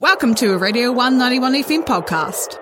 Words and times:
Welcome 0.00 0.34
to 0.36 0.52
a 0.52 0.58
Radio 0.58 0.90
191 0.92 1.54
FM 1.62 1.84
podcast. 1.86 2.58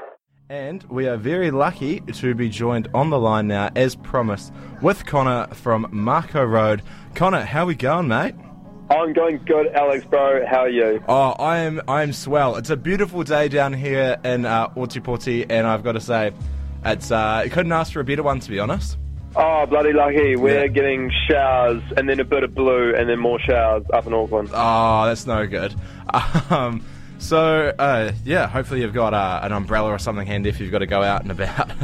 And 0.51 0.83
we 0.85 1.09
are 1.09 1.17
very 1.17 1.51
lucky 1.51 2.01
to 2.01 2.35
be 2.35 2.49
joined 2.51 2.89
on 2.93 3.09
the 3.11 3.19
line 3.19 3.49
now, 3.49 3.71
as 3.75 3.97
promised, 3.97 4.53
with 4.83 5.07
Connor 5.07 5.47
from 5.55 5.89
Mako 5.91 6.45
Road. 6.45 6.83
Connor, 7.15 7.41
how 7.43 7.65
we 7.65 7.75
going, 7.75 8.09
mate? 8.09 8.35
I'm 8.91 9.15
going 9.15 9.39
good, 9.47 9.69
Alex, 9.69 10.05
bro. 10.05 10.45
How 10.47 10.61
are 10.61 10.69
you? 10.69 11.03
Oh, 11.09 11.31
I 11.39 11.59
am. 11.61 11.81
I 11.89 12.03
am 12.03 12.13
swell. 12.13 12.57
It's 12.57 12.69
a 12.71 12.77
beautiful 12.77 13.23
day 13.23 13.49
down 13.49 13.73
here 13.73 14.19
in 14.25 14.45
uh, 14.45 14.69
Ōtepoti, 14.71 15.47
and 15.49 15.67
I've 15.67 15.83
got 15.83 15.93
to 15.93 16.01
say, 16.01 16.33
it's 16.85 17.11
uh, 17.11 17.47
couldn't 17.51 17.73
ask 17.73 17.93
for 17.95 18.01
a 18.01 18.05
better 18.05 18.23
one, 18.23 18.41
to 18.41 18.51
be 18.51 18.59
honest. 18.59 18.99
Oh, 19.35 19.65
bloody 19.65 19.95
lucky. 19.95 20.37
We're 20.37 20.61
Yeah. 20.63 20.67
getting 20.67 21.11
showers 21.27 21.83
and 21.97 22.07
then 22.07 22.21
a 22.21 22.25
bit 22.25 22.43
of 22.45 22.55
blue 22.55 22.95
and 22.95 23.09
then 23.09 23.19
more 23.19 23.41
showers 23.41 23.85
up 23.95 24.07
in 24.07 24.13
Auckland. 24.13 24.51
Oh, 24.53 25.07
that's 25.07 25.27
no 25.27 25.47
good. 25.47 25.75
Um, 26.51 26.85
so 27.23 27.73
uh, 27.79 28.13
yeah, 28.25 28.47
hopefully 28.49 28.81
you've 28.83 28.93
got 28.95 29.15
uh, 29.15 29.41
an 29.43 29.53
umbrella 29.53 29.91
or 29.91 29.99
something 29.99 30.27
handy 30.27 30.49
if 30.51 30.61
you've 30.61 30.73
got 30.73 30.81
to 30.81 30.87
go 30.87 31.03
out 31.03 31.23
and 31.23 31.31
about. 31.31 31.71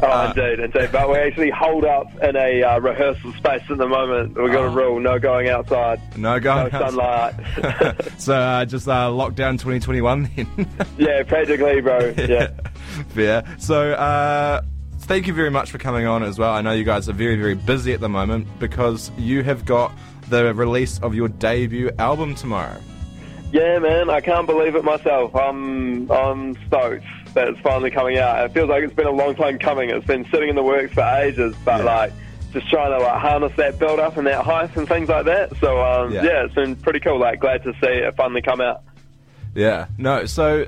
Oh, 0.00 0.06
Uh, 0.06 0.32
indeed, 0.36 0.60
indeed. 0.64 0.90
But 0.92 1.08
we're 1.08 1.26
actually 1.26 1.50
holed 1.50 1.84
up 1.84 2.06
in 2.22 2.36
a 2.36 2.62
uh, 2.62 2.78
rehearsal 2.78 3.32
space 3.32 3.62
at 3.68 3.78
the 3.78 3.88
moment. 3.88 4.36
We've 4.40 4.52
got 4.52 4.62
a 4.62 4.68
Oh. 4.68 4.72
rule, 4.72 5.00
no 5.00 5.18
going 5.18 5.48
outside. 5.48 6.00
no 6.16 6.34
No 6.34 6.38
going. 6.38 6.70
sunlight. 6.70 7.34
so 8.16 8.32
uh, 8.36 8.64
just 8.64 8.86
uh, 8.86 9.08
lockdown 9.10 9.58
2021 9.58 10.30
then. 10.36 10.68
yeah, 10.98 11.24
practically, 11.24 11.80
bro. 11.80 12.14
Yeah. 12.16 12.50
Fair. 13.08 13.42
So, 13.58 13.90
uh, 13.94 14.62
thank 15.00 15.26
you 15.26 15.32
very 15.34 15.50
much 15.50 15.72
for 15.72 15.78
coming 15.78 16.06
on 16.06 16.22
as 16.22 16.38
well. 16.38 16.52
I 16.52 16.60
know 16.60 16.70
you 16.70 16.84
guys 16.84 17.08
are 17.08 17.12
very, 17.12 17.34
very 17.34 17.56
busy 17.56 17.92
at 17.92 17.98
the 18.00 18.08
moment 18.08 18.46
because 18.60 19.10
you 19.18 19.42
have 19.42 19.64
got 19.64 19.90
the 20.28 20.54
release 20.54 21.00
of 21.00 21.16
your 21.16 21.26
debut 21.26 21.90
album 21.98 22.36
tomorrow. 22.36 22.80
Yeah, 23.50 23.78
man, 23.78 24.10
I 24.10 24.20
can't 24.20 24.46
believe 24.46 24.74
it 24.76 24.84
myself. 24.84 25.34
I'm, 25.34 26.10
I'm 26.10 26.54
stoked 26.66 27.04
that 27.34 27.48
it's 27.48 27.60
finally 27.60 27.90
coming 27.90 28.18
out. 28.18 28.44
It 28.44 28.52
feels 28.52 28.68
like 28.68 28.82
it's 28.84 28.92
been 28.92 29.06
a 29.06 29.10
long 29.12 29.34
time 29.36 29.58
coming. 29.58 29.88
It's 29.90 30.06
been 30.06 30.26
sitting 30.30 30.50
in 30.50 30.54
the 30.56 30.62
works 30.62 30.92
for 30.92 31.02
ages, 31.02 31.54
but 31.64 31.78
Yeah. 31.78 31.84
like 31.84 32.12
just 32.52 32.68
trying 32.68 32.90
to 32.90 32.98
like 33.04 33.20
harness 33.20 33.52
that 33.56 33.78
build 33.78 34.00
up 34.00 34.16
and 34.18 34.26
that 34.26 34.44
hype 34.44 34.76
and 34.76 34.86
things 34.86 35.08
like 35.08 35.24
that. 35.26 35.56
So 35.60 35.82
um, 35.82 36.12
Yeah. 36.12 36.24
yeah. 36.24 36.44
it's 36.44 36.54
been 36.54 36.76
pretty 36.76 37.00
cool. 37.00 37.18
Like 37.18 37.40
glad 37.40 37.62
to 37.64 37.72
see 37.74 37.86
it 37.88 38.14
finally 38.16 38.42
come 38.42 38.60
out. 38.60 38.82
Yeah. 39.54 39.86
No. 39.96 40.26
So, 40.26 40.66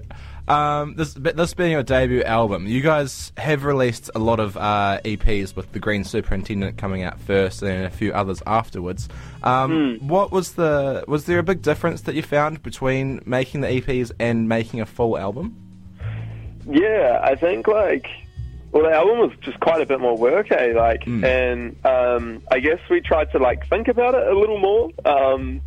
um, 0.51 0.95
this 0.97 1.15
this 1.15 1.55
being 1.55 1.71
your 1.73 1.83
debut 1.83 2.23
album, 2.23 2.67
you 2.67 2.81
guys 2.81 3.33
have 3.37 3.65
released 3.65 4.11
a 4.15 4.19
lot 4.19 4.41
of 4.41 4.57
uh, 4.57 5.01
EPs 5.05 5.55
with 5.55 5.71
the 5.73 5.79
Green 5.79 6.05
Superintendent 6.05 6.77
coming 6.77 7.03
out 7.03 7.21
first, 7.21 7.63
and 7.63 7.85
a 7.85 7.91
few 7.91 8.13
others 8.13 8.43
afterwards. 8.47 9.09
Um, 9.43 9.99
What 10.01 10.33
was 10.33 10.55
the 10.55 11.05
was 11.07 11.25
there 11.27 11.39
a 11.39 11.43
big 11.43 11.63
difference 11.63 12.03
that 12.03 12.15
you 12.15 12.23
found 12.23 12.63
between 12.63 13.21
making 13.25 13.61
the 13.61 13.69
EPs 13.69 14.11
and 14.19 14.49
making 14.49 14.81
a 14.81 14.87
full 14.87 15.17
album? 15.17 15.55
Yeah, 16.67 17.21
I 17.23 17.35
think 17.37 17.67
like 17.69 18.07
well, 18.73 18.85
the 18.85 18.93
album 18.93 19.19
was 19.19 19.33
just 19.41 19.59
quite 19.59 19.81
a 19.83 19.87
bit 19.87 19.99
more 20.01 20.17
work, 20.17 20.53
eh? 20.53 20.73
Like, 20.77 21.05
Mm. 21.05 21.25
and 21.25 21.85
um, 21.85 22.43
I 22.53 22.61
guess 22.61 22.79
we 22.89 23.01
tried 23.01 23.33
to 23.33 23.39
like 23.39 23.67
think 23.69 23.89
about 23.89 24.15
it 24.15 24.27
a 24.29 24.39
little 24.39 24.59
more. 24.59 24.91
Um, 25.05 25.61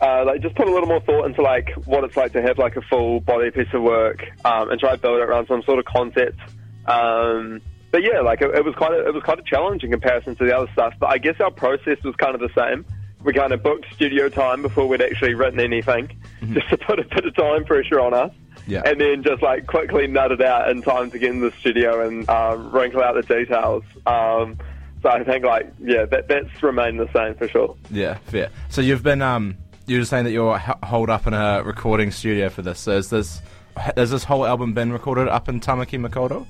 uh, 0.00 0.24
like, 0.24 0.40
just 0.42 0.54
put 0.54 0.68
a 0.68 0.70
little 0.70 0.88
more 0.88 1.00
thought 1.00 1.26
into 1.26 1.42
like 1.42 1.70
what 1.86 2.04
it's 2.04 2.16
like 2.16 2.32
to 2.32 2.42
have 2.42 2.58
like 2.58 2.76
a 2.76 2.82
full 2.82 3.20
body 3.20 3.50
piece 3.50 3.72
of 3.72 3.82
work, 3.82 4.24
um, 4.44 4.70
and 4.70 4.78
try 4.80 4.92
to 4.92 4.98
build 4.98 5.18
it 5.18 5.22
around 5.24 5.46
some 5.48 5.62
sort 5.62 5.78
of 5.78 5.84
concept. 5.84 6.38
Um, 6.86 7.60
but 7.90 8.02
yeah, 8.02 8.20
like 8.20 8.42
it, 8.42 8.54
it 8.54 8.64
was 8.64 8.74
quite 8.74 8.92
a, 8.92 9.06
it 9.06 9.14
was 9.14 9.22
quite 9.22 9.38
a 9.38 9.42
challenge 9.42 9.82
in 9.84 9.90
comparison 9.90 10.36
to 10.36 10.44
the 10.44 10.56
other 10.56 10.70
stuff. 10.72 10.94
But 10.98 11.10
I 11.10 11.18
guess 11.18 11.40
our 11.40 11.50
process 11.50 12.02
was 12.04 12.14
kind 12.16 12.34
of 12.34 12.40
the 12.40 12.50
same. 12.56 12.84
We 13.24 13.32
kind 13.32 13.52
of 13.52 13.62
booked 13.62 13.86
studio 13.94 14.28
time 14.28 14.62
before 14.62 14.86
we'd 14.86 15.02
actually 15.02 15.34
written 15.34 15.58
anything, 15.58 16.16
just 16.52 16.68
to 16.70 16.76
put 16.76 17.00
a 17.00 17.04
bit 17.04 17.24
of 17.24 17.34
time 17.34 17.64
pressure 17.64 17.98
on 17.98 18.14
us 18.14 18.30
Yeah. 18.68 18.82
and 18.84 19.00
then 19.00 19.24
just 19.24 19.42
like 19.42 19.66
quickly 19.66 20.06
nut 20.06 20.30
it 20.30 20.42
out 20.42 20.68
in 20.70 20.82
time 20.82 21.10
to 21.10 21.18
get 21.18 21.30
in 21.30 21.40
the 21.40 21.50
studio 21.58 22.06
and 22.06 22.28
um, 22.28 22.70
wrinkle 22.70 23.02
out 23.02 23.14
the 23.16 23.22
details. 23.22 23.82
Um, 24.06 24.58
so 25.02 25.08
I 25.10 25.24
think 25.24 25.44
like 25.44 25.72
yeah, 25.80 26.04
that 26.04 26.28
that's 26.28 26.62
remained 26.62 27.00
the 27.00 27.08
same 27.12 27.34
for 27.34 27.48
sure. 27.48 27.76
Yeah, 27.90 28.14
fair. 28.26 28.50
So 28.68 28.80
you've 28.80 29.02
been 29.02 29.22
um, 29.22 29.56
you're 29.86 30.00
just 30.00 30.10
saying 30.10 30.24
that 30.24 30.32
you're 30.32 30.58
holed 30.58 31.10
up 31.10 31.26
in 31.26 31.34
a 31.34 31.62
recording 31.62 32.10
studio 32.10 32.48
for 32.48 32.62
this. 32.62 32.80
So 32.80 32.92
is 32.92 33.10
this 33.10 33.40
has 33.76 34.10
this 34.10 34.24
whole 34.24 34.46
album 34.46 34.72
been 34.72 34.92
recorded 34.92 35.28
up 35.28 35.48
in 35.48 35.60
Tamaki 35.60 35.98
Makaurau? 36.00 36.46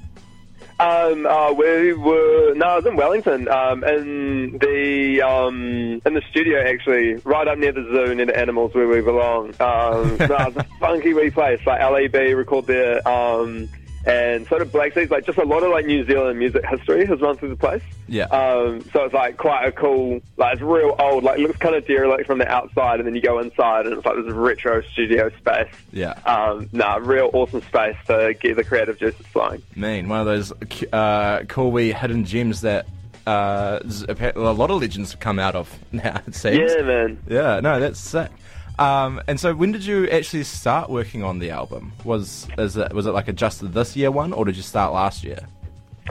Um, 0.79 1.25
uh, 1.25 1.53
we 1.53 1.95
were 1.95 2.55
no, 2.55 2.67
I 2.67 2.77
was 2.77 2.87
in 2.87 2.97
Wellington, 2.97 3.49
um, 3.49 3.83
in 3.83 4.59
the 4.59 5.23
um, 5.23 6.03
in 6.05 6.15
the 6.15 6.23
studio 6.31 6.61
actually, 6.61 7.15
right 7.25 7.49
up 7.49 7.57
near 7.59 7.73
the 7.73 7.83
zoo, 7.83 8.15
near 8.15 8.27
the 8.27 8.39
animals 8.39 8.75
where 8.75 8.87
we 8.87 9.01
belong. 9.01 9.55
Um, 9.59 10.17
no, 10.21 10.37
it's 10.37 10.57
a 10.57 10.67
funky 10.79 11.15
wee 11.15 11.31
place. 11.31 11.61
Like 11.67 11.81
LAB 11.81 12.15
record 12.37 12.67
there, 12.67 13.07
um, 13.09 13.71
and 14.07 14.47
so 14.47 14.59
did 14.59 14.71
Black 14.71 14.95
Seeds. 14.95 15.11
Like 15.11 15.27
just 15.27 15.39
a 15.39 15.45
lot 15.45 15.63
of 15.63 15.71
like 15.71 15.85
New 15.85 16.05
Zealand 16.07 16.39
music 16.39 16.65
history 16.65 17.05
has 17.07 17.21
run 17.21 17.37
through 17.37 17.51
the 17.51 17.57
place. 17.57 17.83
Yeah. 18.07 18.25
Um, 18.27 18.81
so 18.93 19.05
it's 19.05 19.15
like 19.15 19.37
quite 19.37 19.67
a 19.67 19.73
cool, 19.73 20.21
like 20.37 20.55
it's 20.55 20.63
real 20.63 20.95
old. 20.99 21.25
Like 21.25 21.39
it 21.39 21.43
looks 21.43 21.59
kind 21.59 21.75
of 21.75 21.87
derelict 21.87 22.27
from 22.27 22.39
the 22.39 22.49
outside, 22.49 23.01
and 23.01 23.07
then 23.07 23.15
you 23.15 23.21
go 23.21 23.41
inside, 23.41 23.87
and 23.87 23.97
it's 23.97 24.07
like 24.07 24.17
this 24.17 24.33
retro 24.33 24.81
studio 24.83 25.29
space. 25.31 25.73
Yeah. 25.93 26.13
Um, 26.25 26.69
nah, 26.73 26.97
real 26.97 27.31
awesome 27.33 27.63
space 27.63 27.97
to 28.07 28.35
get 28.41 28.57
the 28.57 28.65
creative 28.65 28.99
juices 28.99 29.27
flowing. 29.27 29.63
Mean 29.75 30.09
one 30.09 30.21
of 30.21 30.27
those 30.27 30.53
uh, 30.93 31.45
cool 31.49 31.73
wee 31.73 31.93
hidden 31.93 32.25
gems 32.25 32.61
that 32.61 32.87
uh, 33.27 33.81
a 34.09 34.39
lot 34.39 34.71
of 34.71 34.81
legends 34.81 35.11
have 35.11 35.21
come 35.21 35.39
out 35.39 35.57
of 35.57 35.77
now. 35.93 36.21
It 36.27 36.35
seems. 36.35 36.73
Yeah, 36.73 36.83
man. 36.83 37.19
Yeah, 37.27 37.61
no, 37.61 37.81
that's 37.81 37.99
sick. 37.99 38.31
Um, 38.79 39.23
and 39.27 39.41
so, 39.41 39.55
when 39.55 39.73
did 39.73 39.85
you 39.85 40.09
actually 40.09 40.45
start 40.45 40.91
working 40.91 41.23
on 41.23 41.39
the 41.39 41.51
album? 41.51 41.93
Was 42.05 42.47
is 42.59 42.77
it 42.77 42.93
was 42.93 43.07
it 43.07 43.13
like 43.13 43.29
a 43.29 43.33
just 43.33 43.73
this 43.73 43.97
year 43.97 44.11
one, 44.11 44.33
or 44.33 44.45
did 44.45 44.57
you 44.57 44.63
start 44.63 44.93
last 44.93 45.25
year? 45.25 45.47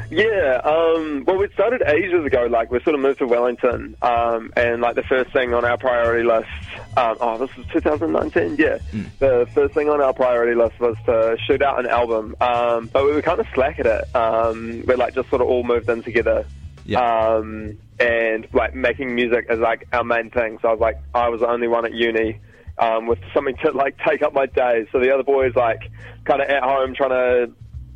Yeah, 0.10 0.60
um, 0.64 1.24
well, 1.26 1.38
we 1.38 1.48
started 1.54 1.82
ages 1.88 2.26
ago. 2.26 2.48
Like, 2.48 2.70
we 2.70 2.82
sort 2.82 2.96
of 2.96 3.02
moved 3.02 3.20
to 3.20 3.28
Wellington, 3.28 3.96
um, 4.02 4.52
and 4.58 4.82
like 4.82 4.96
the 4.96 5.04
first 5.04 5.32
thing 5.32 5.54
on 5.54 5.64
our 5.64 5.78
priority 5.78 6.26
list. 6.28 6.50
Um, 6.98 7.18
oh, 7.22 7.38
this 7.38 7.56
was 7.56 7.66
2019. 7.68 8.58
Yeah, 8.58 8.80
the 9.20 9.48
first 9.54 9.74
thing 9.74 9.90
on 9.90 10.02
our 10.02 10.14
priority 10.14 10.54
list 10.54 10.80
was 10.80 10.98
to 11.06 11.38
shoot 11.46 11.62
out 11.62 11.80
an 11.80 11.88
album. 11.88 12.36
Um, 12.42 12.90
but 12.92 13.06
we 13.06 13.14
were 13.14 13.22
kind 13.22 13.40
of 13.40 13.48
slack 13.54 13.80
at 13.80 13.86
it. 13.86 14.16
Um, 14.16 14.84
we 14.86 14.96
like 14.96 15.16
just 15.16 15.30
sort 15.30 15.42
of 15.42 15.48
all 15.48 15.64
moved 15.64 15.90
in 15.90 16.04
together. 16.04 16.46
Yeah. 16.86 17.00
Um, 17.00 17.78
and 18.00 18.48
like 18.54 18.76
making 18.76 19.16
music 19.16 19.48
is 19.50 19.60
like 19.60 19.88
our 19.94 20.04
main 20.04 20.30
thing. 20.30 20.60
So 20.62 20.68
I 20.68 20.72
was 20.72 20.82
like, 20.82 21.00
I 21.14 21.30
was 21.30 21.40
the 21.40 21.48
only 21.48 21.68
one 21.68 21.86
at 21.86 21.94
uni. 21.94 22.40
Um, 22.78 23.08
with 23.08 23.20
something 23.34 23.56
to 23.64 23.72
like 23.72 23.98
take 24.06 24.22
up 24.22 24.34
my 24.34 24.48
days. 24.48 24.88
So 24.92 25.00
the 25.00 25.14
other 25.14 25.24
boys 25.24 25.54
like 25.56 25.80
kind 26.26 26.42
of 26.42 26.50
at 26.50 26.62
home 26.62 26.94
trying 26.94 27.12
to 27.12 27.54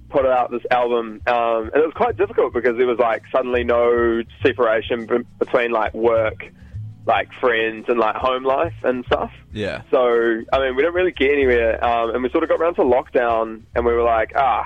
put 0.09 0.25
out 0.25 0.51
this 0.51 0.63
album, 0.72 1.22
um, 1.28 1.69
and 1.73 1.75
it 1.75 1.85
was 1.85 1.94
quite 1.95 2.17
difficult 2.17 2.53
because 2.53 2.78
there 2.78 2.88
was 2.88 2.97
like 3.00 3.23
suddenly 3.31 3.63
no 3.63 4.22
separation 4.44 5.06
b- 5.06 5.25
between 5.38 5.72
like 5.72 5.94
work, 5.94 6.45
like 7.06 7.29
friends, 7.40 7.85
and 7.88 8.00
like 8.00 8.16
home 8.16 8.44
life 8.44 8.73
and 8.84 9.06
stuff. 9.06 9.31
Yeah. 9.53 9.84
So 9.91 10.41
I 10.51 10.59
mean, 10.59 10.75
we 10.75 10.81
didn't 10.81 10.96
really 10.96 11.11
get 11.11 11.31
anywhere, 11.31 11.84
um, 11.84 12.11
and 12.11 12.23
we 12.23 12.29
sort 12.29 12.44
of 12.44 12.50
got 12.50 12.59
around 12.59 12.75
to 12.75 12.81
lockdown, 12.81 13.63
and 13.75 13.85
we 13.85 13.94
were 13.94 14.03
like, 14.03 14.31
ah, 14.35 14.66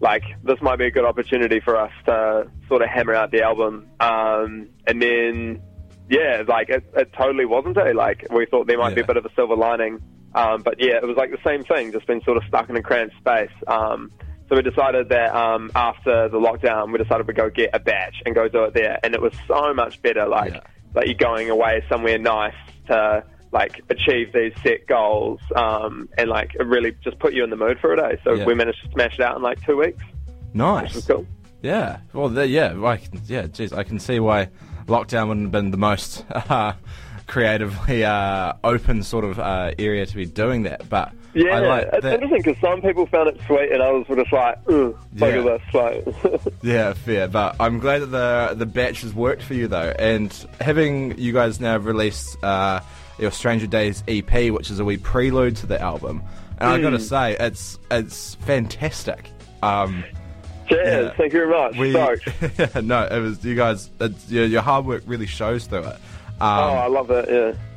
like 0.00 0.24
this 0.42 0.60
might 0.60 0.76
be 0.76 0.86
a 0.86 0.90
good 0.90 1.04
opportunity 1.04 1.60
for 1.60 1.76
us 1.76 1.92
to 2.06 2.50
sort 2.68 2.82
of 2.82 2.88
hammer 2.88 3.14
out 3.14 3.30
the 3.30 3.42
album, 3.42 3.88
um, 4.00 4.68
and 4.86 5.00
then 5.00 5.62
yeah, 6.08 6.42
like 6.46 6.68
it, 6.68 6.84
it 6.96 7.12
totally 7.12 7.44
wasn't 7.46 7.76
it. 7.76 7.96
Like 7.96 8.26
we 8.30 8.46
thought 8.46 8.66
there 8.66 8.78
might 8.78 8.94
be 8.94 9.00
a 9.00 9.06
bit 9.06 9.16
of 9.16 9.24
a 9.24 9.30
silver 9.34 9.56
lining, 9.56 10.00
um, 10.34 10.62
but 10.62 10.78
yeah, 10.78 10.96
it 10.96 11.04
was 11.04 11.16
like 11.16 11.30
the 11.30 11.38
same 11.44 11.64
thing, 11.64 11.92
just 11.92 12.06
been 12.06 12.22
sort 12.22 12.36
of 12.36 12.44
stuck 12.48 12.68
in 12.68 12.76
a 12.76 12.82
cramped 12.82 13.16
space. 13.16 13.50
Um, 13.66 14.10
so 14.48 14.54
we 14.54 14.62
decided 14.62 15.08
that 15.08 15.34
um, 15.34 15.72
after 15.74 16.28
the 16.28 16.38
lockdown, 16.38 16.92
we 16.92 16.98
decided 16.98 17.26
we'd 17.26 17.36
go 17.36 17.50
get 17.50 17.70
a 17.72 17.80
batch 17.80 18.14
and 18.24 18.34
go 18.34 18.48
do 18.48 18.64
it 18.64 18.74
there, 18.74 18.98
and 19.02 19.14
it 19.14 19.20
was 19.20 19.32
so 19.48 19.74
much 19.74 20.00
better. 20.02 20.26
Like 20.26 20.52
Yeah. 20.54 20.60
like 20.94 21.06
you're 21.06 21.14
going 21.14 21.50
away 21.50 21.84
somewhere 21.88 22.18
nice 22.18 22.54
to 22.86 23.24
like 23.52 23.80
achieve 23.90 24.32
these 24.32 24.52
set 24.62 24.86
goals, 24.86 25.40
um, 25.56 26.08
and 26.18 26.28
like 26.30 26.54
it 26.54 26.66
really 26.66 26.92
just 27.02 27.18
put 27.18 27.32
you 27.32 27.42
in 27.42 27.50
the 27.50 27.56
mood 27.56 27.78
for 27.80 27.92
a 27.92 27.96
day. 27.96 28.20
So 28.22 28.34
Yeah. 28.34 28.44
we 28.44 28.54
managed 28.54 28.82
to 28.84 28.90
smash 28.92 29.14
it 29.14 29.20
out 29.22 29.36
in 29.36 29.42
like 29.42 29.64
two 29.64 29.76
weeks, 29.78 30.02
Nice. 30.54 31.04
cool. 31.06 31.26
Yeah. 31.62 31.98
Well, 32.12 32.30
yeah. 32.46 32.68
can, 32.96 33.20
yeah. 33.26 33.46
Geez, 33.48 33.72
I 33.72 33.82
can 33.82 33.98
see 33.98 34.20
why 34.20 34.48
lockdown 34.86 35.28
wouldn't 35.28 35.46
have 35.46 35.52
been 35.52 35.70
the 35.70 35.76
most 35.76 36.24
uh, 36.30 36.72
creatively 37.26 38.04
uh, 38.04 38.52
open 38.64 39.02
sort 39.02 39.24
of 39.24 39.38
uh, 39.38 39.72
area 39.78 40.06
to 40.06 40.14
be 40.16 40.26
doing 40.26 40.62
that. 40.64 40.88
But 40.88 41.12
Yeah, 41.34 41.56
I 41.56 41.58
like 41.60 41.88
it's 41.92 42.02
that. 42.02 42.14
interesting 42.22 42.42
because 42.42 42.60
some 42.60 42.80
people 42.82 43.06
found 43.06 43.28
it 43.28 43.40
sweet, 43.46 43.72
and 43.72 43.82
others 43.82 44.06
were 44.08 44.16
just 44.16 44.32
like, 44.32 44.58
"Ugh, 44.68 44.96
Yeah. 45.14 45.40
this." 45.40 45.62
Like, 45.74 46.42
Yeah, 46.62 46.92
fair. 46.92 47.28
But 47.28 47.56
I'm 47.60 47.78
glad 47.78 48.02
that 48.02 48.06
the 48.06 48.54
the 48.56 48.66
batch 48.66 49.00
has 49.02 49.12
worked 49.14 49.42
for 49.42 49.54
you 49.54 49.66
though, 49.68 49.92
and 49.98 50.32
having 50.60 51.18
you 51.18 51.32
guys 51.32 51.60
now 51.60 51.76
released 51.78 52.42
uh, 52.44 52.80
your 53.18 53.30
Stranger 53.32 53.66
Days 53.66 54.04
EP, 54.08 54.50
which 54.52 54.70
is 54.70 54.78
a 54.78 54.84
wee 54.84 54.96
prelude 54.98 55.56
to 55.56 55.66
the 55.66 55.80
album, 55.80 56.22
and 56.58 56.68
I 56.70 56.80
got 56.80 56.90
to 56.90 57.00
say, 57.00 57.36
it's 57.38 57.78
it's 57.90 58.34
fantastic. 58.36 59.30
Um, 59.62 60.04
cheers, 60.68 61.06
Yeah. 61.06 61.12
thank 61.16 61.32
you 61.32 61.46
very 61.46 61.50
much. 61.50 61.76
we, 61.76 61.92
no, 62.82 63.02
it 63.10 63.20
was 63.20 63.44
you 63.44 63.54
guys. 63.54 63.90
It's, 64.00 64.30
your, 64.30 64.46
your 64.46 64.62
hard 64.62 64.86
work 64.86 65.02
really 65.06 65.26
shows 65.26 65.66
through 65.66 65.80
it. 65.84 65.96
Um, 66.38 66.40
oh, 66.40 66.74
I 66.74 66.86
love 66.88 67.10
it. 67.10 67.28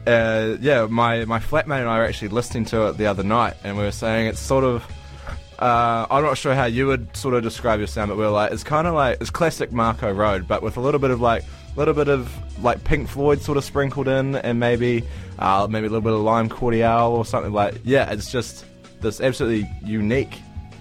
Yeah. 0.05 0.11
uh, 0.13 0.57
yeah, 0.59 0.85
my, 0.89 1.23
my 1.25 1.39
flatmate 1.39 1.79
and 1.79 1.89
I 1.89 1.99
were 1.99 2.05
actually 2.05 2.27
listening 2.29 2.65
to 2.65 2.87
it 2.87 2.97
the 2.97 3.05
other 3.05 3.23
night, 3.23 3.53
and 3.63 3.77
we 3.77 3.83
were 3.83 3.91
saying 3.91 4.27
it's 4.27 4.39
sort 4.39 4.63
of. 4.63 4.83
Uh, 5.57 6.07
I'm 6.09 6.23
not 6.23 6.37
sure 6.37 6.55
how 6.55 6.65
you 6.65 6.87
would 6.87 7.15
sort 7.17 7.33
of 7.33 7.43
describe 7.43 7.79
your 7.79 7.87
sound, 7.87 8.07
but 8.09 8.17
we 8.17 8.23
are 8.23 8.31
like, 8.31 8.53
it's 8.53 8.63
kind 8.63 8.87
of 8.87 8.93
like 8.93 9.19
it's 9.19 9.29
classic 9.29 9.73
Mako 9.73 10.13
Road, 10.13 10.47
but 10.47 10.61
with 10.63 10.77
a 10.77 10.79
little 10.79 11.01
bit 11.01 11.11
of 11.11 11.19
like, 11.19 11.43
a 11.43 11.77
little 11.77 11.93
bit 11.93 12.07
of 12.07 12.31
like 12.63 12.81
Pink 12.85 13.09
Floyd 13.09 13.41
sort 13.41 13.57
of 13.57 13.65
sprinkled 13.65 14.07
in, 14.07 14.35
and 14.37 14.57
maybe, 14.57 15.03
uh, 15.37 15.67
maybe 15.69 15.87
a 15.87 15.89
little 15.89 16.01
bit 16.01 16.13
of 16.13 16.21
Lime 16.21 16.47
Cordiale 16.47 17.11
or 17.11 17.25
something 17.25 17.51
like. 17.51 17.75
Yeah, 17.83 18.09
it's 18.09 18.31
just 18.31 18.63
this 19.01 19.19
absolutely 19.19 19.69
unique. 19.83 20.39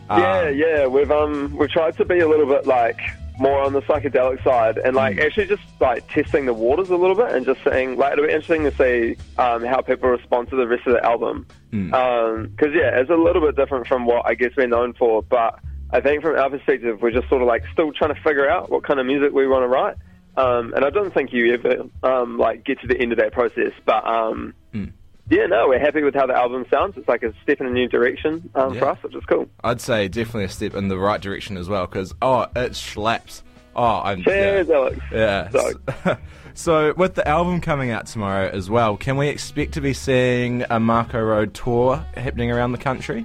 Yeah, 0.09 0.39
um, 0.49 0.57
yeah. 0.57 0.87
We've 0.87 1.11
um 1.11 1.57
we've 1.57 1.71
tried 1.71 1.97
to 1.99 2.05
be 2.05 2.19
a 2.21 2.29
little 2.29 2.47
bit 2.47 2.67
like 2.67 2.99
more 3.39 3.61
on 3.63 3.73
the 3.73 3.83
psychedelic 3.83 4.43
side 4.43 4.79
and 4.79 4.97
like 4.97 5.17
Mm. 5.17 5.25
actually 5.27 5.47
just 5.47 5.63
like 5.81 6.09
testing 6.13 6.45
the 6.47 6.53
waters 6.55 6.91
a 6.91 6.97
little 6.97 7.15
bit 7.15 7.31
and 7.33 7.47
just 7.47 7.61
seeing 7.63 7.97
like 7.97 8.15
it'll 8.15 8.27
be 8.27 8.33
interesting 8.33 8.65
to 8.65 8.75
see 8.77 9.17
um, 9.39 9.65
how 9.65 9.81
people 9.81 10.09
respond 10.09 10.51
to 10.51 10.57
the 10.57 10.67
rest 10.67 10.85
of 10.89 10.95
the 10.95 11.05
album 11.05 11.47
Mm. 11.73 12.51
because 12.51 12.75
yeah 12.75 12.99
it's 12.99 13.11
a 13.11 13.15
little 13.15 13.41
bit 13.41 13.55
different 13.55 13.87
from 13.87 14.07
what 14.07 14.27
I 14.27 14.35
guess 14.35 14.51
we're 14.57 14.67
known 14.67 14.93
for 14.95 15.23
but 15.23 15.61
I 15.93 16.01
think 16.01 16.23
from 16.23 16.37
our 16.37 16.51
perspective 16.51 17.01
we're 17.01 17.13
just 17.13 17.29
sort 17.29 17.41
of 17.43 17.47
like 17.47 17.63
still 17.73 17.93
trying 17.93 18.13
to 18.15 18.21
figure 18.23 18.49
out 18.51 18.71
what 18.71 18.83
kind 18.83 18.99
of 18.99 19.07
music 19.07 19.33
we 19.33 19.47
want 19.47 19.63
to 19.63 19.69
write 19.69 19.95
um, 20.37 20.73
and 20.75 20.85
I 20.85 20.91
don't 20.91 21.15
think 21.15 21.33
you 21.33 21.55
ever 21.55 21.85
um, 22.03 22.39
like 22.39 22.65
get 22.65 22.81
to 22.81 22.89
the 22.89 22.99
end 23.01 23.13
of 23.13 23.19
that 23.19 23.33
process 23.33 23.73
but 23.85 24.05
um, 24.05 24.55
Mm. 24.75 24.93
Yeah 25.31 25.47
no 25.47 25.69
we're 25.69 25.79
happy 25.79 26.03
with 26.03 26.15
how 26.15 26.27
the 26.27 26.35
album 26.35 26.65
sounds 26.71 26.97
it's 26.97 27.09
like 27.09 27.23
a 27.23 27.33
step 27.43 27.61
in 27.61 27.67
a 27.67 27.71
new 27.71 27.89
direction 27.89 28.49
um, 28.55 28.75
Yeah. 28.75 28.81
for 28.81 28.89
us 28.91 29.03
which 29.03 29.15
is 29.15 29.25
cool 29.27 29.49
I'd 29.63 29.81
say 29.81 30.09
definitely 30.09 30.45
a 30.45 30.49
step 30.49 30.75
in 30.75 30.89
the 30.89 30.99
right 30.99 31.21
direction 31.21 31.57
as 31.57 31.69
well, 31.69 31.87
because 31.87 32.15
oh, 32.23 32.47
it 32.57 32.75
slaps. 32.75 33.43
Oh, 33.77 34.01
I'm 34.03 34.23
cheers 34.23 34.69
yeah. 34.69 34.75
Alex 34.75 34.99
Yeah. 35.13 35.49
So- 35.51 36.17
so 36.55 36.95
with 36.97 37.15
the 37.15 37.27
album 37.29 37.61
coming 37.61 37.91
out 37.91 38.07
tomorrow 38.07 38.49
as 38.49 38.69
well, 38.71 38.97
can 38.97 39.17
we 39.17 39.29
expect 39.29 39.75
to 39.75 39.81
be 39.81 39.93
seeing 39.93 40.65
a 40.71 40.81
Mako 40.81 41.21
Road 41.23 41.55
tour 41.55 42.05
happening 42.17 42.51
around 42.51 42.73
the 42.73 42.79
country? 42.79 43.25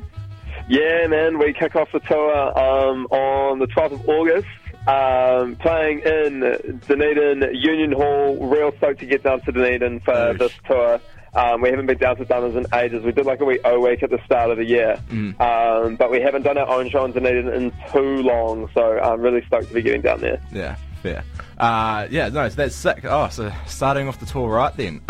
Yeah, 0.70 1.08
man, 1.08 1.40
we 1.40 1.52
kick 1.54 1.76
off 1.76 1.92
the 1.92 2.00
tour 2.02 2.36
um, 2.58 3.06
on 3.08 3.60
the 3.60 3.68
12th 3.68 3.94
of 3.94 4.08
August, 4.08 4.48
um, 4.88 5.56
playing 5.58 6.00
in 6.00 6.80
Dunedin 6.88 7.54
Union 7.56 7.92
Hall. 7.92 8.38
Real 8.48 8.72
stoked 8.78 9.00
to 9.02 9.06
get 9.06 9.24
down 9.24 9.42
to 9.42 9.52
Dunedin 9.52 10.00
for 10.02 10.14
Oh, 10.14 10.34
this 10.34 10.54
tour. 10.68 11.02
Um, 11.36 11.62
we 11.62 11.70
haven't 11.70 11.88
been 11.88 11.98
down 11.98 12.16
to 12.18 12.26
Dunners 12.26 12.56
in 12.56 12.66
ages. 12.76 13.04
We 13.04 13.12
did 13.12 13.26
like 13.26 13.42
a 13.42 13.46
wee 13.46 13.60
O 13.66 13.80
week 13.80 14.04
at 14.04 14.10
the 14.12 14.20
start 14.26 14.52
of 14.52 14.58
the 14.58 14.66
year, 14.66 14.98
Mm. 15.10 15.40
um, 15.42 15.96
but 15.96 16.12
we 16.12 16.22
haven't 16.22 16.44
done 16.44 16.58
our 16.58 16.68
own 16.70 16.90
show 16.90 17.04
in 17.06 17.12
Dunedin 17.12 17.48
in 17.50 17.72
too 17.92 18.22
long. 18.22 18.70
So 18.74 19.00
I'm 19.00 19.20
really 19.22 19.44
stoked 19.48 19.68
to 19.70 19.74
be 19.74 19.82
getting 19.82 20.02
down 20.02 20.22
there. 20.22 20.40
Yeah, 20.52 20.76
fair. 21.02 21.24
Uh, 21.58 22.08
yeah, 22.12 22.30
no, 22.30 22.48
so 22.50 22.56
that's 22.56 22.76
sick. 22.76 23.04
Oh, 23.06 23.30
so 23.30 23.52
starting 23.68 24.08
off 24.08 24.20
the 24.20 24.26
tour 24.28 24.48
right 24.50 24.76
then. 24.78 25.02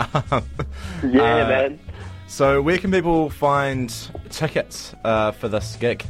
Yeah, 1.03 1.43
Uh, 1.43 1.47
man. 1.49 1.79
So 2.27 2.61
where 2.61 2.77
can 2.77 2.91
people 2.91 3.29
find 3.29 3.93
tickets 4.29 4.95
uh, 5.03 5.31
for 5.33 5.47
this 5.49 5.75
gig? 5.75 6.03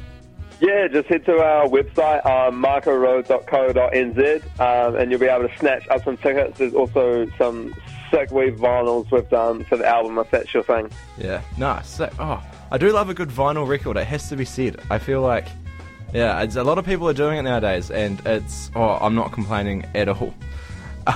Yeah, 0.62 0.88
just 0.88 1.10
head 1.10 1.26
to 1.26 1.40
our 1.40 1.66
website, 1.68 2.26
um, 2.26 2.64
makoroad.co.nz, 2.64 4.44
um, 4.60 4.96
and 4.96 5.12
you'll 5.12 5.20
be 5.20 5.26
able 5.28 5.48
to 5.50 5.58
snatch 5.58 5.88
up 5.90 6.04
some 6.06 6.16
tickets. 6.18 6.58
There's 6.60 6.74
also 6.74 7.26
some 7.38 7.74
sick 8.14 8.32
wee 8.32 8.52
vinyls 8.52 9.10
we've 9.12 9.30
done 9.30 9.64
for 9.66 9.78
the 9.78 9.88
album, 9.88 10.18
if 10.20 10.30
that's 10.32 10.54
your 10.54 10.64
thing. 10.64 10.90
Yeah, 11.18 11.42
no, 11.58 11.80
sick. 11.84 12.12
Oh, 12.20 12.44
I 12.72 12.78
do 12.78 12.92
love 12.92 13.10
a 13.10 13.14
good 13.14 13.30
vinyl 13.30 13.68
record. 13.68 13.98
It 13.98 14.06
has 14.06 14.30
to 14.30 14.36
be 14.36 14.46
said. 14.46 14.80
I 14.90 15.00
feel 15.00 15.22
like, 15.22 15.48
yeah, 16.14 16.42
it's, 16.42 16.56
a 16.56 16.64
lot 16.64 16.78
of 16.78 16.86
people 16.86 17.10
are 17.10 17.14
doing 17.14 17.40
it 17.40 17.44
nowadays, 17.44 17.90
and 17.92 18.22
it's. 18.26 18.70
Oh, 18.76 18.98
I'm 19.02 19.16
not 19.16 19.32
complaining 19.32 19.86
at 19.96 20.08
all. 20.10 20.34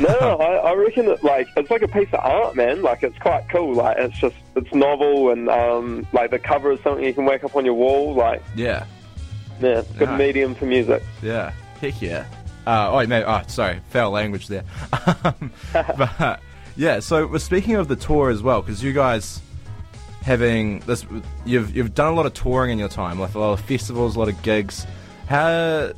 No, 0.02 0.08
I, 0.42 0.72
I 0.72 0.74
reckon 0.74 1.06
that 1.06 1.24
like 1.24 1.48
it's 1.56 1.70
like 1.72 1.82
a 1.82 1.88
piece 1.88 2.10
of 2.14 2.20
art, 2.20 2.56
man. 2.56 2.82
Like 2.82 3.04
it's 3.04 3.18
quite 3.20 3.48
cool. 3.50 3.74
Like 3.76 3.98
it's 3.98 4.18
just 4.20 4.36
it's 4.56 4.74
novel, 4.74 5.32
and 5.32 5.48
um, 5.50 6.06
like 6.14 6.32
the 6.32 6.40
cover 6.40 6.72
is 6.72 6.80
something 6.82 7.06
you 7.06 7.14
can 7.14 7.26
wake 7.26 7.44
up 7.44 7.56
on 7.56 7.64
your 7.64 7.76
wall. 7.76 8.14
Like 8.14 8.44
Yeah, 8.56 8.86
yeah, 9.62 9.84
good 9.98 10.10
Nice. 10.10 10.20
medium 10.20 10.56
for 10.56 10.66
music. 10.66 11.04
yeah, 11.22 11.52
heck 11.80 12.02
yeah. 12.02 12.26
Uh, 12.66 12.90
oh, 12.92 13.08
maybe. 13.08 13.24
Oh, 13.26 13.42
sorry, 13.48 13.80
foul 13.92 14.12
language 14.12 14.48
there. 14.48 14.64
Um, 15.24 15.52
but 15.74 16.42
yeah, 16.78 17.00
so 17.00 17.26
we're 17.26 17.40
speaking 17.40 17.76
of 17.76 17.88
the 17.88 17.96
tour 17.96 18.30
as 18.30 18.42
well, 18.42 18.62
because 18.62 18.84
you 18.84 18.94
guys 18.94 19.42
having 20.22 20.80
this, 20.82 21.06
you've 21.46 21.76
you've 21.76 21.96
done 21.96 22.14
a 22.14 22.16
lot 22.16 22.26
of 22.26 22.34
touring 22.34 22.72
in 22.72 22.78
your 22.78 22.90
time, 22.90 23.20
like 23.20 23.34
a 23.34 23.40
lot 23.40 23.54
of 23.54 23.62
festivals, 23.62 24.16
a 24.16 24.20
lot 24.20 24.30
of 24.30 24.42
gigs. 24.44 24.86
How 25.28 25.92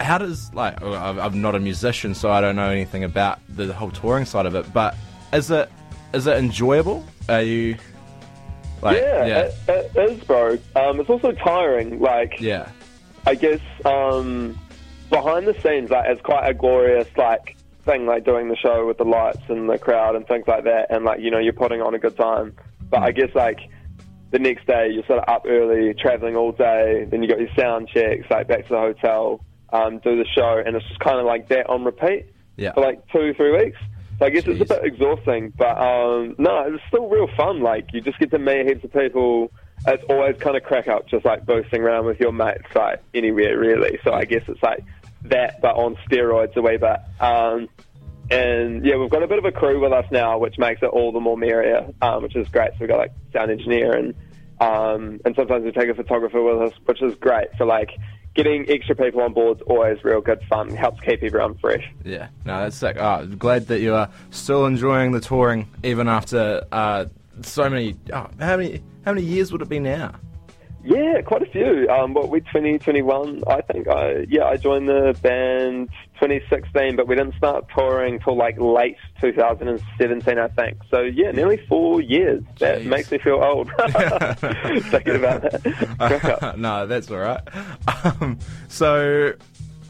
how 0.00 0.18
does 0.18 0.52
like 0.54 0.82
I'm 0.82 1.20
I'm 1.20 1.40
not 1.40 1.54
a 1.54 1.60
musician, 1.60 2.14
so 2.14 2.30
I 2.30 2.40
don't 2.40 2.56
know 2.56 2.68
anything 2.68 3.04
about 3.04 3.38
the 3.48 3.72
whole 3.72 3.90
touring 3.90 4.24
side 4.24 4.46
of 4.46 4.54
it. 4.54 4.72
But 4.72 4.96
is 5.32 5.50
it 5.50 5.70
is 6.12 6.26
it 6.26 6.36
enjoyable? 6.36 7.06
Are 7.28 7.42
you 7.42 7.76
like 8.82 9.00
yeah, 9.00 9.24
yeah 9.24 9.50
It, 9.68 9.92
it 9.94 10.10
is, 10.10 10.24
bro. 10.24 10.58
Um, 10.74 10.98
it's 10.98 11.08
also 11.08 11.32
tiring. 11.32 12.00
Like 12.00 12.40
yeah 12.40 12.68
I 13.26 13.36
guess 13.36 13.60
um, 13.84 14.58
behind 15.10 15.46
the 15.46 15.54
scenes, 15.60 15.90
like 15.90 16.08
it's 16.08 16.22
quite 16.22 16.48
a 16.48 16.54
glorious 16.54 17.08
like 17.16 17.56
thing, 17.84 18.06
like 18.06 18.24
doing 18.24 18.48
the 18.48 18.56
show 18.56 18.86
with 18.86 18.98
the 18.98 19.04
lights 19.04 19.42
and 19.48 19.68
the 19.68 19.78
crowd 19.78 20.16
and 20.16 20.26
things 20.26 20.46
like 20.46 20.64
that, 20.64 20.86
and 20.90 21.04
like 21.04 21.20
you 21.20 21.30
know 21.30 21.38
you're 21.38 21.52
putting 21.52 21.80
on 21.82 21.94
a 21.94 21.98
good 21.98 22.16
time. 22.16 22.54
But 22.90 23.02
I 23.02 23.12
guess 23.12 23.34
like 23.34 23.60
the 24.30 24.38
next 24.38 24.66
day 24.66 24.90
you're 24.90 25.06
sort 25.06 25.20
of 25.20 25.28
up 25.28 25.44
early, 25.46 25.94
traveling 25.94 26.36
all 26.36 26.52
day, 26.52 27.06
then 27.10 27.22
you 27.22 27.28
got 27.28 27.38
your 27.40 27.54
sound 27.56 27.88
checks, 27.88 28.26
like 28.30 28.48
back 28.48 28.66
to 28.66 28.68
the 28.70 28.78
hotel, 28.78 29.44
um, 29.72 29.98
do 29.98 30.16
the 30.16 30.26
show, 30.34 30.62
and 30.64 30.76
it's 30.76 30.86
just 30.88 31.00
kind 31.00 31.18
of 31.18 31.26
like 31.26 31.48
that 31.48 31.68
on 31.68 31.84
repeat 31.84 32.26
yeah 32.56 32.72
for 32.72 32.80
like 32.80 33.06
two, 33.08 33.34
three 33.34 33.52
weeks. 33.64 33.78
So 34.18 34.26
I 34.26 34.30
guess 34.30 34.44
it's 34.46 34.60
a 34.60 34.64
bit 34.64 34.84
exhausting, 34.84 35.52
but 35.56 35.76
um, 35.78 36.36
no, 36.38 36.72
it's 36.72 36.82
still 36.88 37.08
real 37.08 37.28
fun. 37.36 37.60
Like 37.60 37.92
you 37.92 38.00
just 38.00 38.18
get 38.18 38.30
to 38.30 38.38
meet 38.38 38.66
heaps 38.66 38.84
of 38.84 38.92
people. 38.92 39.50
It's 39.86 40.04
always 40.08 40.36
kind 40.38 40.56
of 40.56 40.62
crack 40.62 40.86
up, 40.86 41.08
just 41.08 41.24
like 41.24 41.44
boasting 41.44 41.82
around 41.82 42.06
with 42.06 42.20
your 42.20 42.30
mates, 42.30 42.72
like 42.74 43.02
anywhere 43.14 43.58
really. 43.58 43.98
So 44.04 44.12
I 44.12 44.24
guess 44.24 44.42
it's 44.46 44.62
like 44.62 44.84
that, 45.24 45.60
but 45.60 45.76
on 45.76 45.96
steroids 46.08 46.56
a 46.56 46.62
wee 46.62 46.76
bit. 46.76 47.00
Um, 47.20 47.68
and 48.30 48.84
yeah, 48.84 48.96
we've 48.96 49.10
got 49.10 49.22
a 49.22 49.26
bit 49.26 49.38
of 49.38 49.44
a 49.44 49.52
crew 49.52 49.80
with 49.80 49.92
us 49.92 50.06
now, 50.10 50.38
which 50.38 50.58
makes 50.58 50.82
it 50.82 50.86
all 50.86 51.12
the 51.12 51.20
more 51.20 51.36
merrier, 51.36 51.86
um, 52.00 52.22
which 52.22 52.36
is 52.36 52.48
great. 52.48 52.70
So 52.72 52.76
we've 52.80 52.88
got 52.88 52.98
like 52.98 53.12
sound 53.32 53.50
engineer 53.50 53.92
and 53.96 54.14
um, 54.60 55.20
and 55.24 55.34
sometimes 55.34 55.64
we 55.64 55.72
take 55.72 55.88
a 55.88 55.94
photographer 55.94 56.40
with 56.40 56.72
us, 56.72 56.78
which 56.84 57.02
is 57.02 57.16
great. 57.16 57.48
So 57.58 57.64
like 57.64 57.90
getting 58.34 58.64
extra 58.70 58.94
people 58.94 59.20
on 59.20 59.32
board 59.32 59.58
is 59.58 59.62
always 59.66 60.02
real 60.04 60.20
good 60.20 60.40
fun. 60.48 60.70
Helps 60.70 61.00
keep 61.00 61.22
everyone 61.22 61.58
fresh. 61.58 61.84
Yeah, 62.04 62.28
no, 62.44 62.62
that's 62.62 62.76
sick. 62.76 62.96
Oh, 62.98 63.26
glad 63.26 63.66
that 63.66 63.80
you 63.80 63.94
are 63.94 64.08
still 64.30 64.66
enjoying 64.66 65.12
the 65.12 65.20
touring 65.20 65.68
even 65.82 66.08
after 66.08 66.64
uh, 66.70 67.06
so 67.42 67.68
many. 67.68 67.96
Oh, 68.12 68.28
how 68.38 68.56
many? 68.56 68.82
How 69.04 69.12
many 69.12 69.26
years 69.26 69.50
would 69.50 69.62
it 69.62 69.68
be 69.68 69.80
now? 69.80 70.14
Yeah, 70.84 71.20
quite 71.22 71.42
a 71.42 71.46
few. 71.46 71.88
Um, 71.88 72.12
what 72.12 72.28
we 72.28 72.40
2021, 72.40 73.42
I 73.46 73.60
think. 73.60 73.88
I 73.88 74.26
yeah, 74.28 74.44
I 74.44 74.56
joined 74.56 74.88
the 74.88 75.16
band 75.22 75.90
2016, 76.20 76.96
but 76.96 77.06
we 77.06 77.14
didn't 77.14 77.36
start 77.36 77.66
touring 77.74 78.18
till 78.20 78.36
like 78.36 78.58
late 78.58 78.96
2017, 79.20 80.38
I 80.38 80.48
think. 80.48 80.78
So 80.90 81.02
yeah, 81.02 81.30
nearly 81.30 81.64
four 81.68 82.00
years. 82.00 82.42
That 82.58 82.84
makes 82.84 83.10
me 83.10 83.18
feel 83.18 83.42
old. 83.42 83.70
Thinking 83.78 85.16
about 85.16 85.42
that. 85.42 86.54
No, 86.58 86.86
that's 86.86 87.10
all 87.10 87.18
right. 87.18 87.40
Um, 88.04 88.38
so, 88.68 89.32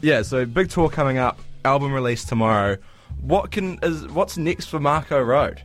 yeah, 0.01 0.21
so 0.21 0.45
big 0.45 0.69
tour 0.69 0.89
coming 0.89 1.17
up. 1.17 1.39
Album 1.65 1.93
release 1.93 2.23
tomorrow. 2.23 2.77
What 3.21 3.51
can 3.51 3.79
is 3.81 4.07
what's 4.09 4.37
next 4.37 4.65
for 4.65 4.79
Mako 4.79 5.21
Road? 5.21 5.61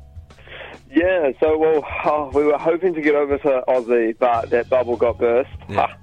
Yeah, 0.91 1.33
so 1.41 1.59
well, 1.59 1.87
oh, 2.05 2.31
we 2.35 2.45
were 2.45 2.59
hoping 2.59 2.95
to 2.95 3.01
get 3.03 3.15
over 3.15 3.39
to 3.39 3.63
Aussie, 3.69 4.17
but 4.19 4.51
that 4.51 4.69
bubble 4.71 4.97
got 4.97 5.19
burst. 5.19 5.51
Yeah. 5.69 5.95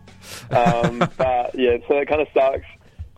um, 0.51 1.00
but 1.18 1.56
yeah, 1.58 1.77
so 1.88 1.96
that 1.96 2.08
kind 2.08 2.22
of 2.22 2.27
sucks. 2.34 2.65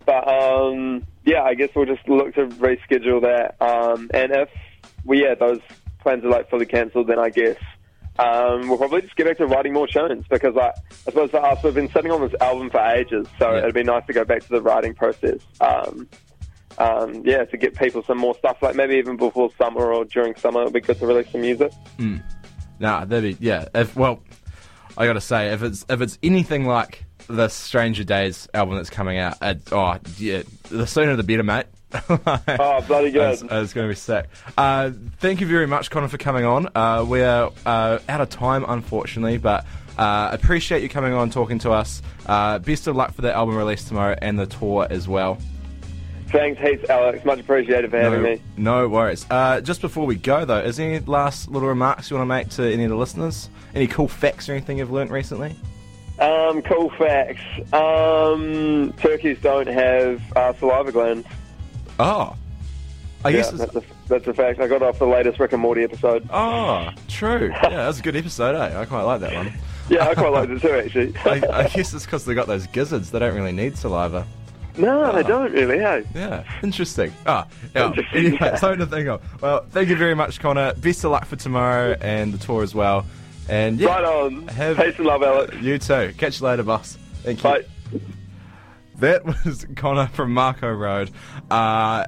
But 0.06 0.28
um, 0.28 1.06
yeah, 1.26 1.44
I 1.44 1.54
guess 1.56 1.70
we'll 1.76 1.86
just 1.86 2.08
look 2.08 2.34
to 2.36 2.48
reschedule 2.48 3.22
that. 3.22 3.62
Um, 3.62 4.10
and 4.14 4.32
if 4.32 4.50
we 5.04 5.24
yeah 5.24 5.36
those 5.36 5.60
plans 6.00 6.24
are 6.24 6.30
like 6.30 6.50
fully 6.50 6.66
cancelled, 6.66 7.08
then 7.08 7.20
I 7.20 7.30
guess 7.30 7.58
um, 8.18 8.70
we'll 8.70 8.78
probably 8.78 9.02
just 9.02 9.16
get 9.18 9.28
back 9.28 9.38
to 9.38 9.46
writing 9.46 9.74
more 9.74 9.88
tunes 9.88 10.26
because 10.30 10.56
like, 10.56 10.74
I 11.08 11.12
suppose 11.12 11.32
for 11.32 11.44
us 11.46 11.62
we've 11.64 11.74
been 11.76 11.92
sitting 11.92 12.12
on 12.12 12.22
this 12.22 12.34
album 12.42 12.70
for 12.70 12.80
ages, 12.80 13.28
so 13.38 13.52
Yeah. 13.52 13.60
it'd 13.60 13.76
be 13.76 13.84
nice 13.84 14.06
to 14.08 14.14
go 14.14 14.24
back 14.24 14.42
to 14.44 14.50
the 14.50 14.62
writing 14.62 14.94
process. 14.94 15.40
Um, 16.77 17.24
yeah, 17.25 17.43
to 17.46 17.57
get 17.57 17.75
people 17.75 18.03
some 18.03 18.17
more 18.19 18.36
stuff, 18.38 18.62
like 18.62 18.75
maybe 18.75 18.96
even 18.96 19.17
before 19.17 19.50
summer 19.57 19.91
or 19.91 20.05
during 20.05 20.36
summer, 20.36 20.62
it'd 20.62 20.74
be 20.74 20.81
good 20.81 21.00
to 21.00 21.07
release 21.07 21.31
some 21.31 21.41
music. 21.41 21.72
Nah, 22.79 23.05
that'd 23.05 23.38
be 23.38 23.43
yeah. 23.43 23.65
If 23.74 23.96
well, 23.96 24.22
I 24.98 25.05
gotta 25.07 25.22
say, 25.22 25.50
if 25.53 25.63
it's 25.63 25.86
if 25.89 26.01
it's 26.01 26.19
anything 26.22 26.65
like 26.65 27.05
the 27.27 27.48
Stranger 27.48 28.03
Days 28.03 28.48
album 28.53 28.75
that's 28.75 28.89
coming 28.89 29.17
out, 29.17 29.38
it, 29.41 29.62
oh 29.72 29.98
yeah, 30.17 30.43
the 30.69 30.86
sooner 30.86 31.15
the 31.15 31.24
better, 31.24 31.43
mate. 31.43 31.65
Oh, 32.60 32.81
bloody 32.88 33.12
good. 33.12 33.34
It's, 33.34 33.41
it's 33.41 33.74
going 33.74 33.88
to 33.88 33.91
be 33.91 33.96
sick. 33.96 34.27
Uh, 34.57 34.91
thank 35.19 35.39
you 35.39 35.48
very 35.48 35.67
much, 35.67 35.89
Connor, 35.89 36.10
for 36.10 36.17
coming 36.17 36.43
on. 36.43 36.67
Uh, 36.75 37.05
we're 37.07 37.50
uh, 37.65 38.00
out 38.10 38.22
of 38.22 38.29
time, 38.29 38.65
unfortunately, 38.67 39.38
but 39.38 39.65
uh, 39.98 40.29
appreciate 40.31 40.84
you 40.84 40.89
coming 40.89 41.13
on, 41.13 41.29
talking 41.29 41.60
to 41.60 41.72
us. 41.72 42.01
Uh, 42.25 42.60
best 42.60 42.88
of 42.88 42.96
luck 42.96 43.13
for 43.13 43.22
the 43.22 43.34
album 43.34 43.55
release 43.55 43.86
tomorrow 43.86 44.15
and 44.22 44.38
the 44.38 44.46
tour 44.46 44.86
as 44.89 45.07
well. 45.07 45.38
Thanks 46.29 46.60
heaps, 46.62 46.89
Alex. 46.89 47.24
Much 47.25 47.39
appreciated 47.39 47.89
for 47.91 47.98
having 48.00 48.22
no, 48.22 48.29
me. 48.29 48.41
no 48.57 48.88
worries. 48.88 49.25
Uh, 49.29 49.62
just 49.62 49.81
before 49.81 50.05
we 50.05 50.15
go, 50.15 50.43
though, 50.46 50.60
is 50.60 50.77
there 50.77 50.89
any 50.89 51.00
last 51.05 51.50
little 51.50 51.69
remarks 51.69 52.10
you 52.10 52.17
want 52.17 52.27
to 52.27 52.29
make 52.36 52.50
to 52.50 52.63
any 52.74 52.84
of 52.84 52.89
the 52.89 52.96
listeners? 52.98 53.50
Any 53.74 53.88
cool 53.88 54.07
facts 54.07 54.50
or 54.50 54.53
anything 54.53 54.79
you've 54.79 54.91
learnt 54.91 55.12
recently? 55.12 55.55
Um, 56.19 56.62
cool 56.63 56.89
facts. 56.98 57.41
Um, 57.74 58.93
turkeys 58.98 59.38
don't 59.41 59.67
have 59.67 60.22
uh, 60.36 60.53
saliva 60.53 60.91
glands. 60.91 61.27
Oh. 62.00 62.36
I 63.25 63.29
Yeah, 63.29 63.38
guess 63.38 63.51
that's 63.51 63.75
a, 63.75 63.84
that's 64.07 64.27
a 64.27 64.34
fact. 64.34 64.60
I 64.60 64.67
got 64.67 64.81
off 64.84 65.00
the 65.00 65.05
latest 65.07 65.39
Rick 65.39 65.53
and 65.53 65.62
Morty 65.62 65.84
episode. 65.84 66.27
Oh, 66.31 66.89
true. 67.07 67.51
Yeah, 67.63 67.69
that 67.69 67.88
was 67.88 68.00
a 68.00 68.03
good 68.03 68.15
episode, 68.15 68.55
eh? 68.55 68.79
I 68.79 68.86
quite 68.86 69.03
like 69.03 69.22
that 69.22 69.34
one. 69.34 69.53
Yeah, 69.89 70.07
I 70.07 70.13
quite 70.13 70.31
like 70.34 70.50
it 70.51 70.62
too, 70.62 70.72
actually. 70.72 71.13
I, 71.25 71.63
I 71.63 71.67
guess 71.67 71.93
it's 71.93 72.05
because 72.05 72.25
they 72.25 72.34
got 72.36 72.48
those 72.48 72.67
gizzards. 72.67 73.12
They 73.12 73.19
don't 73.19 73.34
really 73.36 73.51
need 73.51 73.77
saliva. 73.77 74.25
No, 74.77 75.12
they 75.12 75.24
don't 75.24 75.51
really, 75.51 75.79
hey? 75.79 76.03
Yeah, 76.13 76.43
interesting. 76.63 77.12
Ah, 77.25 77.48
yeah. 77.75 77.88
Interesting, 77.88 78.17
Anyway, 78.25 78.38
yeah. 78.41 78.55
something 78.57 78.79
to 78.79 78.86
think 78.86 79.07
of. 79.07 79.41
Well, 79.41 79.65
thank 79.72 79.89
you 79.89 79.96
very 79.96 80.15
much, 80.15 80.39
Connor. 80.39 80.74
Best 80.75 81.03
of 81.03 81.12
luck 81.12 81.25
for 81.25 81.36
tomorrow 81.36 81.96
and 82.01 82.34
the 82.34 82.38
tour 82.38 82.63
as 82.63 82.75
well. 82.75 83.05
And 83.50 83.79
yeah, 83.79 83.88
Right 83.89 84.03
on. 84.05 84.48
Have- 84.50 84.77
Peace 84.77 84.96
and 84.98 85.05
love, 85.07 85.24
Alex. 85.24 85.55
you 85.57 85.77
too. 85.79 86.13
Catch 86.17 86.39
you 86.41 86.46
later, 86.48 86.63
boss. 86.63 86.98
Thank 87.24 87.39
you. 87.39 87.43
Bye. 87.43 87.65
That 89.00 89.25
was 89.46 89.65
Connor 89.75 90.07
from 90.07 90.34
Mako 90.34 90.72
Road. 90.74 91.12
Uh, 91.50 92.05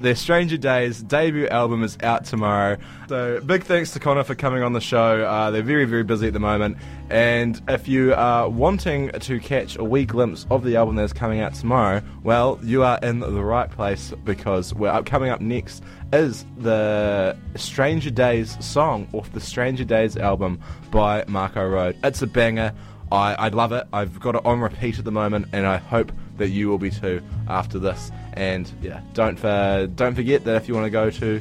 their 0.00 0.14
Stranger 0.14 0.56
Days 0.56 1.02
debut 1.02 1.48
album 1.48 1.82
is 1.82 1.96
out 2.02 2.24
tomorrow. 2.24 2.76
So 3.08 3.40
big 3.40 3.64
thanks 3.64 3.92
to 3.92 4.00
Connor 4.00 4.24
for 4.24 4.34
coming 4.34 4.62
on 4.62 4.72
the 4.72 4.80
show. 4.80 5.24
Uh, 5.24 5.50
they're 5.50 5.62
very, 5.62 5.84
very 5.84 6.04
busy 6.04 6.26
at 6.26 6.32
the 6.32 6.40
moment. 6.40 6.76
And 7.08 7.60
if 7.68 7.88
you 7.88 8.14
are 8.14 8.48
wanting 8.48 9.10
to 9.10 9.40
catch 9.40 9.76
a 9.76 9.84
wee 9.84 10.04
glimpse 10.04 10.46
of 10.50 10.64
the 10.64 10.76
album 10.76 10.96
that 10.96 11.04
is 11.04 11.12
coming 11.12 11.40
out 11.40 11.54
tomorrow, 11.54 12.02
well, 12.22 12.58
you 12.62 12.82
are 12.82 12.98
in 13.02 13.20
the 13.20 13.44
right 13.44 13.70
place 13.70 14.12
because 14.24 14.74
we're 14.74 14.88
up, 14.88 15.06
coming 15.06 15.30
up 15.30 15.40
next 15.40 15.82
is 16.12 16.44
the 16.58 17.36
Stranger 17.56 18.10
Days 18.10 18.56
song 18.64 19.08
off 19.12 19.32
the 19.32 19.40
Stranger 19.40 19.84
Days 19.84 20.16
album 20.16 20.60
by 20.90 21.24
Mako 21.26 21.68
Road. 21.68 21.96
It's 22.04 22.22
a 22.22 22.26
banger. 22.26 22.72
I, 23.12 23.34
I 23.34 23.48
love 23.48 23.72
it. 23.72 23.86
I've 23.92 24.18
got 24.18 24.34
it 24.34 24.44
on 24.44 24.60
repeat 24.60 24.98
at 24.98 25.04
the 25.04 25.12
moment, 25.12 25.46
and 25.52 25.66
I 25.66 25.76
hope 25.76 26.10
that 26.38 26.48
you 26.48 26.68
will 26.68 26.78
be 26.78 26.90
too 26.90 27.22
after 27.48 27.78
this. 27.78 28.10
And 28.34 28.70
yeah, 28.82 29.00
don't 29.14 29.42
uh, 29.44 29.86
don't 29.86 30.14
forget 30.14 30.44
that 30.44 30.56
if 30.56 30.68
you 30.68 30.74
want 30.74 30.86
to 30.86 30.90
go 30.90 31.10
to 31.10 31.40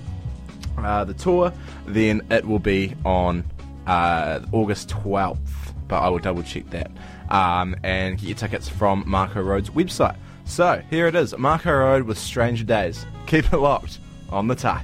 uh, 0.77 1.03
the 1.03 1.13
tour, 1.13 1.53
then 1.85 2.21
it 2.29 2.45
will 2.45 2.59
be 2.59 2.93
on 3.05 3.43
uh, 3.87 4.41
August 4.51 4.89
12th. 4.89 5.37
But 5.87 5.99
I 5.99 6.09
will 6.09 6.19
double 6.19 6.43
check 6.43 6.69
that 6.71 6.91
um, 7.29 7.75
and 7.83 8.17
get 8.17 8.27
your 8.27 8.37
tickets 8.37 8.67
from 8.67 9.03
Mako 9.05 9.41
Road's 9.41 9.69
website. 9.69 10.15
So 10.45 10.81
here 10.89 11.07
it 11.07 11.15
is, 11.15 11.37
Mako 11.37 11.71
Road 11.71 12.03
with 12.03 12.17
Stranger 12.17 12.63
Days. 12.63 13.05
Keep 13.27 13.53
it 13.53 13.57
locked 13.57 13.99
on 14.29 14.47
the 14.47 14.55
tie. 14.55 14.83